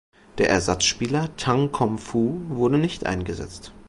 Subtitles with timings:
[0.39, 3.71] Der Ersatzspieler Tang Kum Foo wurde nicht eingesetzt.